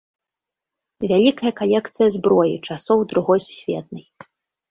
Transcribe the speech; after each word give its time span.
Вялікая 1.11 1.51
калекцыя 1.59 2.07
зброі 2.15 2.55
часоў 2.67 2.99
другой 3.11 3.39
сусветнай. 3.47 4.05